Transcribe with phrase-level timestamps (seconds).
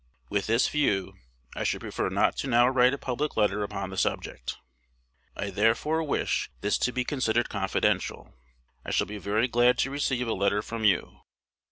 [0.29, 1.13] With this view,
[1.55, 4.57] I should prefer to not now write a public letter upon the subject.
[5.37, 8.33] I therefore wish this to be considered confidential.
[8.83, 11.19] I shall be very glad to receive a letter from you.